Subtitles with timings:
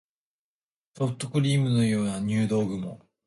[0.95, 3.05] ソフトクリームのような入道雲